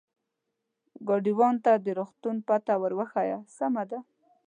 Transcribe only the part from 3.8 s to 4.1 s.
ده.